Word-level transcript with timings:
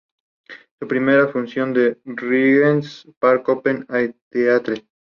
Su 0.79 0.87
primera 0.87 1.27
función 1.27 1.73
fue 1.75 1.99
en 2.05 2.17
Regent's 2.17 3.07
Park 3.19 3.47
Open 3.49 3.85
Air 3.87 4.15
Theatre. 4.31 4.87